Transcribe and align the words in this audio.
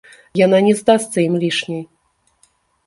Яна 0.45 0.57
не 0.69 0.73
здасца 0.79 1.17
ім 1.27 1.35
лішняй. 1.45 1.83